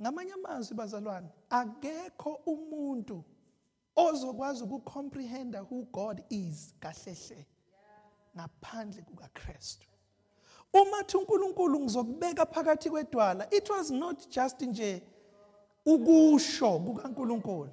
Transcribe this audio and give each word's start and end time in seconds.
ngamanye 0.00 0.32
amazwi 0.32 0.74
bazalwane 0.76 1.28
akekho 1.50 2.40
umuntu 2.46 3.24
ozokwazi 3.96 4.64
ukucomprehenda 4.64 5.60
who 5.62 5.82
God 5.92 6.22
is 6.30 6.74
kahlehle 6.80 7.46
ngaphandle 8.36 9.02
kukaKristu. 9.02 9.86
Uma 10.72 11.04
thi 11.04 11.16
uNkulunkulu 11.16 11.80
ngizokubeka 11.80 12.46
phakathi 12.46 12.90
kwedwala 12.90 13.48
it 13.50 13.70
was 13.70 13.90
not 13.90 14.28
just 14.28 14.60
nje 14.62 15.02
ukusho 15.86 16.78
kukaNkulunkulu 16.78 17.70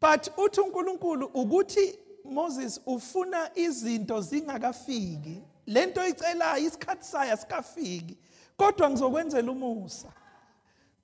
but 0.00 0.38
uthi 0.38 0.60
uNkulunkulu 0.60 1.26
ukuthi 1.26 1.98
Moses 2.24 2.80
ufuna 2.86 3.58
izinto 3.58 4.20
zingakafiki 4.20 5.42
lento 5.66 6.06
icelayo 6.06 6.66
isikhathi 6.66 7.04
sayo 7.04 7.36
sikafiki 7.36 8.16
kodwa 8.56 8.90
ngizokwenzela 8.90 9.52
umusa. 9.52 10.12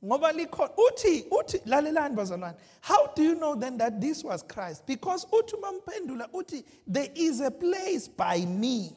Ngoba 0.06 0.32
likhona 0.32 0.70
uthi 0.76 1.26
uthi 1.30 1.60
lalelani 1.66 2.14
bazalwane. 2.14 2.54
How 2.80 3.08
do 3.08 3.22
you 3.22 3.34
know 3.34 3.54
then 3.54 3.76
that 3.78 4.00
this 4.00 4.22
was 4.22 4.42
Christ? 4.42 4.86
Because 4.86 5.26
uthi 5.26 5.60
mamphendula 5.60 6.30
uthi 6.32 6.62
there 6.86 7.08
is 7.14 7.40
a 7.40 7.50
place 7.50 8.06
by 8.06 8.38
me. 8.40 8.92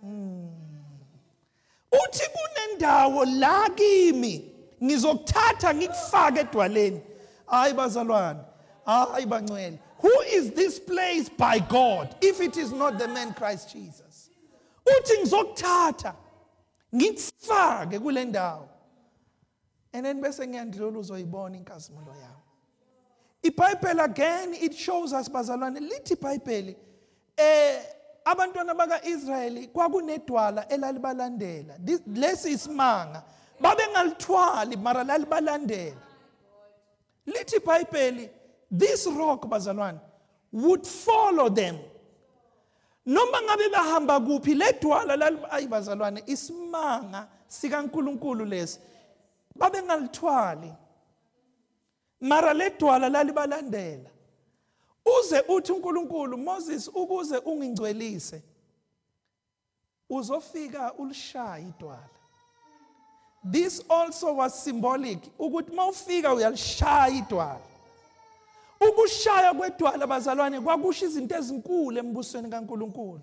Hmm. 0.00 0.46
uthi 1.92 2.24
kunendawo 2.34 3.38
la 3.38 3.68
kimi. 3.68 4.52
Ngizokuthatha 4.82 5.74
ngikufake 5.74 6.40
edwaleni. 6.40 7.00
Hayi 7.46 7.74
bazalwane. 7.74 8.40
Hayi 8.86 9.26
bangcwele. 9.26 9.78
Who 9.98 10.20
is 10.32 10.52
this 10.52 10.78
place 10.78 11.28
by 11.28 11.58
God 11.58 12.14
if 12.20 12.40
it 12.40 12.56
is 12.56 12.72
not 12.72 12.98
the 12.98 13.08
man 13.08 13.32
Christ 13.34 13.72
Jesus? 13.72 14.30
Uthi 14.86 15.18
ngizokuthatha 15.20 16.14
ngikufake 16.94 17.98
kule 17.98 18.24
ndawo 18.24 18.68
and 19.92 20.06
then 20.06 20.20
bese 20.20 20.46
ngiyandlula 20.46 20.98
uzoyibona 20.98 21.56
inkazimulo 21.56 22.12
yami. 22.12 22.42
iBhayibheli 23.42 24.00
again 24.00 24.54
it 24.54 24.74
shows 24.74 25.12
us 25.12 25.30
bazalwane 25.30 25.80
lithi 25.80 26.14
iBhayibheli 26.14 26.76
eh 27.36 27.82
abantwana 28.24 28.74
bakaIsrayeli 28.74 29.68
kwakunedwala 29.68 30.68
elalibalandela. 30.68 31.78
Lesi 32.06 32.52
isimanga 32.52 33.22
babengalithwali 33.60 34.76
mara 34.76 35.04
lalibalandela. 35.04 36.02
Lithi 37.26 37.56
iBhayibheli 37.56 38.30
this 38.70 39.06
rock 39.06 39.46
bazalwane 39.46 40.00
would 40.52 40.86
follow 40.86 41.48
them. 41.48 41.78
Noma 43.06 43.42
ngabe 43.42 43.68
bahamba 43.68 44.20
kuphi 44.20 44.54
ledwala 44.54 45.50
ayibazalwane 45.50 46.22
isimanga 46.26 47.28
sikaNkuluNkulu 47.48 48.44
lesi. 48.44 48.78
Babengalithwali. 49.58 50.72
Mara 52.20 52.54
ledwala 52.54 53.08
lalibalandela. 53.08 54.10
Uze 55.18 55.40
uthi 55.48 55.72
uNkulunkulu 55.72 56.38
Moses 56.38 56.88
ukuze 56.88 57.38
ungingcwelise 57.38 58.42
uzofika 60.10 60.92
ulishaya 60.94 61.58
idwala. 61.58 62.08
This 63.50 63.82
also 63.88 64.34
was 64.34 64.64
symbolic 64.64 65.18
ukuthi 65.38 65.72
mawufika 65.72 66.34
uyalishaya 66.34 67.08
idwala. 67.08 67.60
Ukushaya 68.80 69.54
kwedwala 69.54 70.06
bazalwane 70.06 70.60
kwakusho 70.60 71.06
izinto 71.06 71.36
ezinkulu 71.36 71.98
embusweni 71.98 72.48
kaNkuluNkulu. 72.50 73.20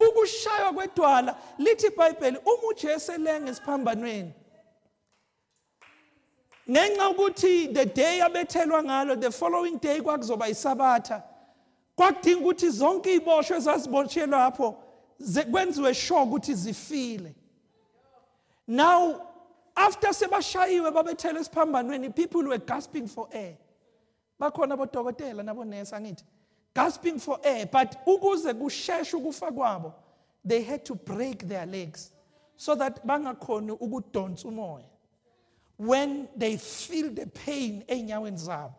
Ukushaywa 0.00 0.72
kwedwala 0.72 1.36
lithi 1.58 1.86
iBhayibheli 1.86 2.38
uma 2.38 2.68
uJesu 2.68 3.12
elenge 3.12 3.50
esiphambanweni. 3.50 4.32
Ngenxa 6.70 7.10
ukuthi 7.10 7.74
the 7.74 7.86
day 7.86 8.20
abethelwa 8.20 8.82
ngalo 8.82 9.20
the 9.20 9.30
following 9.30 9.78
day 9.78 10.00
kwakuzoba 10.00 10.48
isabatha 10.48 11.22
kwakudinga 11.96 12.40
ukuthi 12.40 12.70
zonke 12.70 13.14
iziboshwe 13.14 13.56
ezazibotshelwa 13.56 14.38
lapho 14.38 14.76
kwenziwe 15.50 15.94
sure 15.94 16.22
ukuthi 16.22 16.54
zifile. 16.54 17.34
Now 18.66 19.20
after 19.76 20.10
sebashayiwe 20.12 20.90
babethela 20.90 21.40
esiphambanweni 21.40 22.14
people 22.14 22.42
were 22.42 22.58
gasping 22.58 23.06
for 23.06 23.28
air. 23.32 23.56
Bakhona 24.40 24.74
abodokotela 24.74 25.42
nabonesi 25.42 25.94
angithi 25.94 26.24
gasping 26.74 27.18
for 27.18 27.38
air 27.44 27.66
but 27.66 27.96
ukuze 28.06 28.54
kusheshe 28.54 29.16
ukufa 29.16 29.52
kwabo 29.52 29.94
they 30.44 30.62
had 30.62 30.84
to 30.84 30.94
break 30.94 31.48
their 31.48 31.66
legs 31.66 32.12
so 32.56 32.74
that 32.74 33.06
bangakhoni 33.06 33.72
ukudonsa 33.72 34.48
umoya. 34.48 34.84
When 35.76 36.28
they 36.36 36.56
feel 36.56 37.10
the 37.10 37.26
pain 37.26 37.84
einyaweni 37.88 38.38
zabo. 38.38 38.74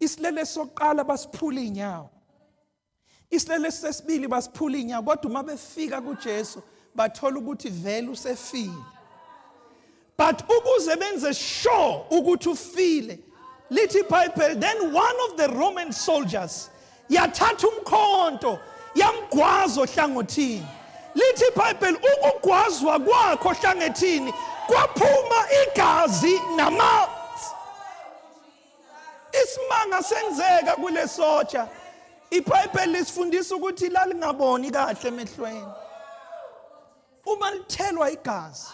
Isilele 0.00 0.44
sokuqala 0.44 1.04
basiphula 1.04 1.60
inyawo. 1.60 2.08
Isilele 3.30 3.70
sesibili 3.70 4.28
basiphula 4.28 4.78
inyawo 4.78 5.02
kodwa 5.02 5.30
uma 5.30 5.42
befika 5.42 6.00
kuJesu 6.00 6.62
bathola 6.94 7.38
ukuthi 7.38 7.70
vele 7.70 8.08
usefile. 8.08 8.84
But 10.16 10.42
ukuze 10.48 10.96
benze 10.96 11.34
sure 11.34 12.04
ukuthi 12.10 12.48
ufile 12.48 13.18
lithi 13.70 13.98
iBhayibheli 13.98 14.60
then 14.60 14.92
one 14.92 15.16
of 15.28 15.36
the 15.36 15.48
Roman 15.48 15.92
soldiers 15.92 16.70
yathatha 17.10 17.66
umkhonto 17.68 18.58
yamgwaza 18.94 19.80
ohlangothini. 19.80 20.66
Lithi 21.14 21.44
iBhayibheli 21.44 21.98
ukugwazwa 21.98 23.00
kwakho 23.00 23.48
ohlangethini 23.48 24.32
kwaphuma 24.66 25.50
igazi 26.06 26.40
namanzi 26.56 27.50
isimanga 29.42 30.02
senzeka 30.02 30.76
kule 30.76 31.08
soja 31.08 31.68
iBhayibheli 32.30 32.92
lisifundisa 32.92 33.56
ukuthi 33.56 33.88
lalingaboni 33.88 34.70
kahle 34.70 35.08
emehlweni. 35.08 35.72
Uma 37.26 37.50
lithelwa 37.50 38.10
igazi 38.10 38.72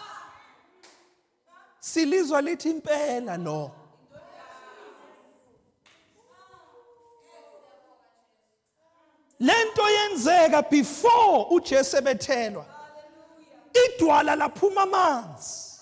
silizwa 1.79 2.41
lithi 2.41 2.69
impela 2.69 3.37
lo. 3.37 3.71
Lento 9.39 9.89
yenzeka 9.89 10.61
before 10.69 11.45
uJesu 11.51 11.97
ebethelwa. 11.97 12.65
Idwala 13.73 14.35
laphuma 14.35 14.81
amanzi. 14.81 15.72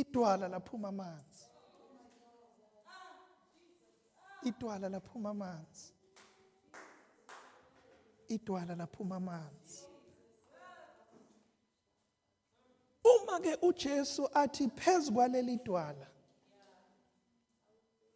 Idwala 0.00 0.48
laphuma 0.48 0.88
amanzi. 0.88 1.44
Idwala 4.42 4.88
laphuma 4.88 5.30
amanzi. 5.30 5.92
Idwala 8.28 8.74
laphuma 8.74 9.16
amanzi. 9.16 9.86
Uma 13.04 13.40
ke 13.40 13.58
uJesu 13.62 14.28
athi 14.34 14.68
phezulu 14.68 15.14
kwaleli 15.14 15.56
dwala 15.56 16.06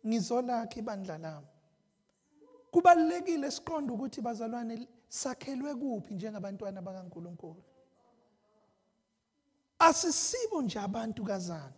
ngizolakha 0.07 0.79
ibandla 0.79 1.19
lami. 1.19 1.47
Kubalekile 2.71 3.51
siqonde 3.51 3.93
ukuthi 3.93 4.21
bazalwane 4.21 4.89
sakhelwe 5.09 5.75
kuphi 5.75 6.15
njengabantwana 6.15 6.83
bakaNkuluNkulu. 6.83 7.63
Asisibo 9.87 10.63
nje 10.63 10.79
abantu 10.79 11.25
kazana. 11.25 11.73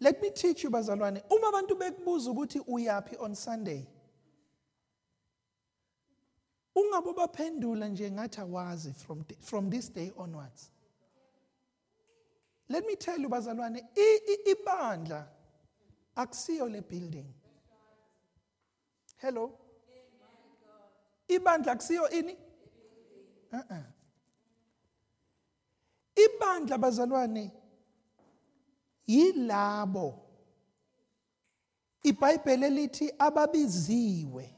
Let 0.00 0.22
me 0.22 0.30
teach 0.30 0.64
you 0.64 0.70
bazalwane 0.70 1.22
uma 1.30 1.48
abantu 1.48 1.76
bekubuza 1.76 2.30
ukuthi 2.30 2.60
uyapi 2.66 3.16
on 3.18 3.34
sunday 3.34 3.86
ungabe 6.74 7.12
baphendula 7.12 7.88
nje 7.88 8.10
ngathi 8.10 8.40
awazi 8.40 8.92
from 8.92 9.24
from 9.40 9.70
this 9.70 9.92
day 9.92 10.12
onwards. 10.16 10.70
Let 12.68 12.86
me 12.86 12.96
tell 12.96 13.20
you 13.20 13.28
bazalwane 13.28 13.84
ibandla 14.46 15.28
akusiyo 16.16 16.68
le 16.68 16.80
building. 16.80 17.26
Hello? 19.16 19.58
Ibandla 21.28 21.72
akusiyo 21.72 22.10
ini? 22.10 22.36
Uh-uh. 23.52 23.93
Ibandla 26.16 26.78
bazalwane 26.78 27.50
yilabo. 29.06 30.24
iBhayibheli 32.02 32.70
lithi 32.70 33.12
ababiziwe 33.18 34.54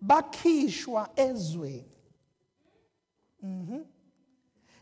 bakhishwa 0.00 1.10
ezweni. 1.16 1.96
Mhm. 3.42 3.84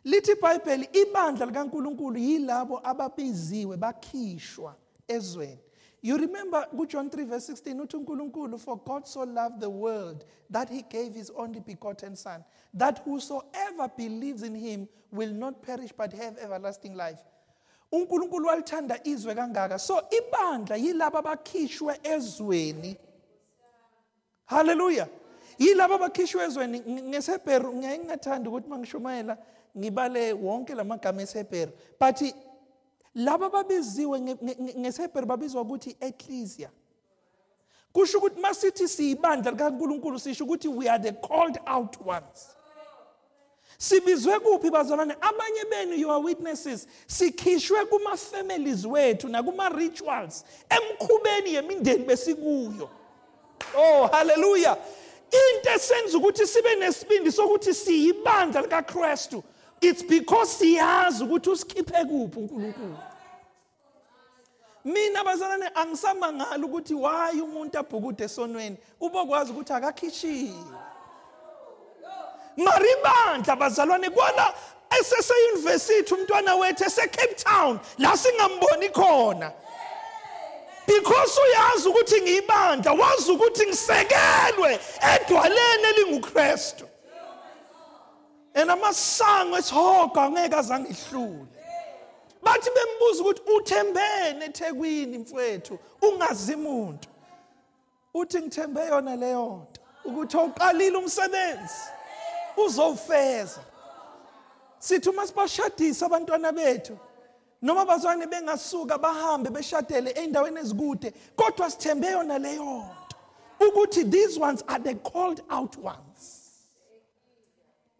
Lithi 0.04 0.32
iBhayibheli 0.32 0.88
ibandla 0.92 1.46
likaNkuluNkulu 1.46 2.18
yilabo 2.18 2.80
ababiziwe 2.84 3.76
bakhishwa 3.76 4.76
ezweni. 5.08 5.60
You 6.04 6.18
remember 6.18 6.66
John 6.86 7.08
3 7.08 7.24
verse 7.24 7.46
16 7.46 7.80
uthi 7.80 7.96
uNkulunkulu 7.96 8.60
for 8.60 8.76
God 8.76 9.08
so 9.08 9.22
loved 9.22 9.58
the 9.58 9.70
world 9.70 10.26
that 10.50 10.68
he 10.68 10.82
gave 10.82 11.14
his 11.14 11.30
only 11.34 11.60
begotten 11.60 12.14
son 12.14 12.44
that 12.74 12.98
whosoever 13.06 13.88
believes 13.96 14.42
in 14.42 14.54
him 14.54 14.86
will 15.10 15.32
not 15.32 15.62
perish 15.62 15.92
but 15.96 16.12
have 16.12 16.36
everlasting 16.36 16.94
life. 16.94 17.20
uNkulunkulu 17.92 18.46
walithanda 18.46 18.98
izwe 19.04 19.34
kangaka. 19.34 19.78
So 19.78 20.02
ibandla 20.10 20.76
yilabo 20.76 21.18
abakhishwe 21.18 22.00
ezweni. 22.02 22.96
Haleluya 24.44 25.08
yilabo 25.58 25.94
abakhishwe 25.94 26.44
ezweni. 26.44 26.80
Ngesebheru 26.80 27.74
ngiyaye 27.74 27.98
ngingathanda 27.98 28.50
ukuthi 28.50 28.68
mangishumayela 28.68 29.38
ngibale 29.78 30.32
wonke 30.32 30.74
lamagama 30.74 31.22
esebheru 31.22 31.72
but 31.98 32.34
laba 33.14 33.50
babiziwe 33.50 34.20
ngesebheru 34.78 35.26
babizwa 35.26 35.62
ukuthi 35.62 35.96
ecclesia 36.00 36.70
kusho 37.92 38.18
ukuthi 38.18 38.40
masithi 38.40 38.88
siyibandla 38.88 39.50
likaNkuluNkulu 39.50 40.18
sisho 40.18 40.44
ukuthi 40.44 40.68
we 40.68 40.88
are 40.88 40.98
the 40.98 41.12
called 41.12 41.58
out 41.66 41.96
ones. 42.04 42.56
Sibizwe 43.78 44.40
kuphi 44.40 44.70
bazalwane? 44.70 45.14
Abanye 45.20 45.64
benu 45.70 45.96
you 45.96 46.10
are 46.10 46.20
witnesses. 46.20 46.86
Sikhishwe 47.06 47.88
kuma 47.88 48.16
families 48.16 48.84
wethu 48.84 49.28
nakuma 49.28 49.68
rituals 49.68 50.44
emkhubeni 50.70 51.54
yemindeni 51.54 52.04
besikuyo. 52.04 52.90
Oh 53.76 54.08
haleluya 54.12 54.76
into 55.32 55.70
esenza 55.70 56.18
ukuthi 56.18 56.46
sibe 56.46 56.74
nesibindi 56.76 57.32
sokuthi 57.32 57.74
siyibandla 57.74 58.62
likaKristu 58.62 59.42
it's 59.84 60.02
because 60.02 60.58
siyazi 60.58 61.24
ukuthi 61.24 61.50
usikhiphe 61.50 62.04
kuphi 62.04 62.38
uNkulunkulu. 62.38 62.98
Mina 64.84 65.24
bazalwane 65.24 65.70
angisamangala 65.74 66.66
ukuthi 66.66 66.94
why 66.94 67.40
umuntu 67.40 67.78
abhukude 67.78 68.24
esonweni? 68.24 68.76
Ubokwazi 69.00 69.52
ukuthi 69.52 69.72
akakhishiwe 69.72 70.64
maribandla 72.56 73.56
bazalwane 73.56 74.10
kwala 74.10 74.54
eseseyunivesithi 75.00 76.14
umntwana 76.14 76.54
wethu 76.56 76.84
ese-cape 76.84 77.34
town 77.34 77.80
la 77.98 78.16
singamboni 78.16 78.88
khona. 78.88 79.52
Because 80.86 81.40
uyazi 81.40 81.88
ukuthi 81.88 82.20
ngiyibandla 82.20 82.92
wazi 82.92 83.32
ukuthi 83.32 83.66
ngisekelwe 83.66 84.80
edwaleni 85.14 85.84
elingukristu. 85.90 86.84
And 88.54 88.70
amasango 88.70 89.58
esihogo 89.58 90.20
angeke 90.20 90.54
azange 90.54 90.88
ihlule. 90.88 91.46
Bathi 92.42 92.70
bembuza 92.70 93.22
ukuthi 93.22 93.42
uthembene 93.56 94.44
ethekwini 94.44 95.18
mfowethu 95.18 95.78
ungazi 96.02 96.56
muntu. 96.56 97.08
Uthi 98.14 98.38
ngithembe 98.40 98.86
yona 98.86 99.16
leyo 99.16 99.66
nto 99.70 99.80
ukuthi 100.04 100.36
awuqalile 100.36 100.96
umsebenzi 100.96 101.84
uzowufeza. 102.56 103.60
Sithi 104.78 105.08
uma 105.08 105.26
sibashadisa 105.26 106.06
abantwana 106.06 106.52
bethu 106.52 106.98
noma 107.62 107.84
bazwane 107.84 108.26
bengasuka 108.26 108.98
bahambe 108.98 109.50
beshadele 109.50 110.10
ey'ndaweni 110.10 110.60
ezikude 110.60 111.12
kodwa 111.36 111.70
sithembe 111.70 112.10
yona 112.10 112.38
leyo 112.38 112.84
nto 113.04 113.68
ukuthi 113.68 114.04
these 114.04 114.38
ones 114.38 114.62
are 114.68 114.78
the 114.78 114.94
called 114.94 115.42
out 115.50 115.76
ones. 115.78 116.43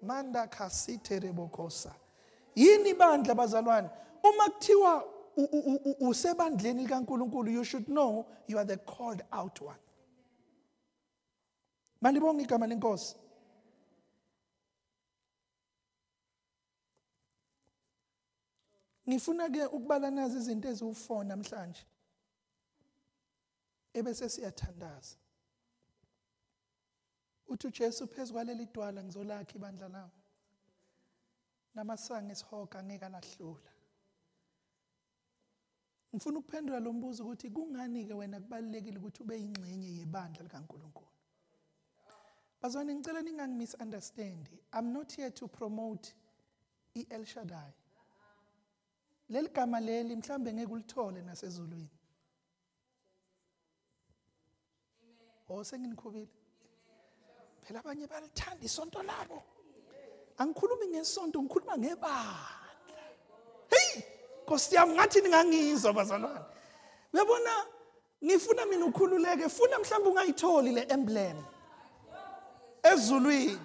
Manda 0.05 0.47
khasithe 0.47 1.21
rebokhosa 1.21 1.95
yini 2.55 2.95
bandla 2.95 3.35
bazalwane? 3.35 3.91
Uma 4.23 4.51
kuthiwa 4.51 5.05
usebandleni 6.01 6.87
likaNkuluNkulu 6.87 7.51
you 7.53 7.65
should 7.65 7.87
know 7.87 8.27
you 8.47 8.59
are 8.59 8.65
the 8.65 8.77
called 8.77 9.23
out 9.33 9.61
one. 9.61 9.79
Malibonga 12.01 12.43
igama 12.43 12.67
lenkosi. 12.67 13.17
Ngifuna 19.09 19.51
ke 19.51 19.67
ukubala 19.67 20.11
nazi 20.11 20.37
izinto 20.37 20.69
eziwu4 20.69 21.25
namhlanje 21.25 21.87
ebese 23.95 24.29
siyathandaza 24.29 25.17
uthi 27.49 27.67
uJesu 27.67 28.06
phezukwaleli 28.06 28.67
dwala 28.75 29.05
ngizolakha 29.05 29.55
ibandla 29.58 29.88
lami 29.88 30.20
namasanga 31.75 32.32
esihoga 32.32 32.79
angeke 32.79 33.06
alahlula. 33.06 33.70
Ngifuna 36.14 36.38
ukuphendula 36.38 36.81
lo 36.81 36.93
mbuzo 36.93 37.25
ukuthi 37.25 37.50
kungani 37.50 38.06
ke 38.06 38.14
wena 38.14 38.41
kubalekile 38.41 38.99
ukuthi 38.99 39.23
ube 39.23 39.35
ingxenye 39.44 39.91
yebandla 39.99 40.43
likaNkuluNkulu? 40.46 41.12
Bazwane 42.61 42.94
ngicela 42.94 43.20
ningangi-misunderstand 43.23 44.44
i'm 44.73 44.93
not 44.93 45.12
here 45.17 45.31
to 45.31 45.49
promote 45.49 46.14
i-el 46.94 47.25
shaddai. 47.25 47.73
Leli 49.29 49.49
gama 49.49 49.81
leli 49.81 50.17
mhlambe 50.17 50.52
ngeke 50.52 50.73
ulithole 50.73 51.23
nasezulwini. 51.23 51.91
O 55.49 55.64
senginikhubile. 55.64 56.44
Phela 57.64 57.81
abanye 57.81 58.06
balithanda 58.06 58.64
isonto 58.64 59.02
labo. 59.02 59.43
Angikhulumi 60.38 60.87
ngesonto 60.93 61.43
ngikhuluma 61.43 61.78
ngebandla. 61.78 62.93
Hey 63.70 64.02
Nkosi 64.44 64.75
yami 64.75 64.94
ngathi 64.94 65.20
ningangizwa 65.20 65.93
bazalwane. 65.93 66.44
Uyabona 67.12 67.66
ngifuna 68.25 68.66
mina 68.66 68.84
ukhululeke 68.87 69.49
funa 69.49 69.78
mhlawumbe 69.78 70.11
ungayitholi 70.11 70.72
le 70.72 70.87
emblem. 70.88 71.37
Ezulwini. 72.82 73.58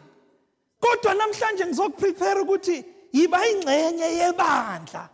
Kodwa 0.79 1.13
namhlanje 1.13 1.65
ngizokuprepare 1.65 2.39
ukuthi 2.41 2.85
yiba 3.11 3.47
ingxenye 3.47 4.07
yebandla. 4.19 5.09